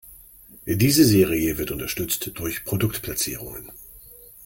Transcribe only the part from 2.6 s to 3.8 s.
Produktplatzierungen.